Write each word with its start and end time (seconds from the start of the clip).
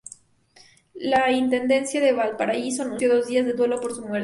La 0.95 1.31
Intendencia 1.31 2.01
de 2.01 2.11
Valparaíso 2.11 2.81
anunció 2.81 3.15
dos 3.15 3.27
días 3.27 3.45
de 3.45 3.53
duelo 3.53 3.79
por 3.79 3.93
su 3.93 4.01
muerte. 4.01 4.19